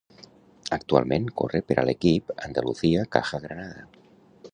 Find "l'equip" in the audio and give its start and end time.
1.89-2.33